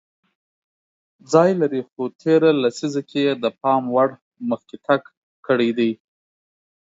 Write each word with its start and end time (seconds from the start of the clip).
ځای 1.31 1.51
لري 1.61 1.81
خو 1.89 2.01
تېره 2.21 2.49
لیسزه 2.63 3.01
کې 3.09 3.19
یې 3.27 3.33
د 3.43 3.45
پام 3.61 3.83
وړ 3.95 4.09
مخکې 4.49 4.75
تګ 4.85 5.01
کړی 5.45 5.69
دی 5.77 5.91